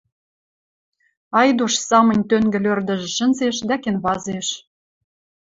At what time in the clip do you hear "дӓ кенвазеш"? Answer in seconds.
3.67-4.47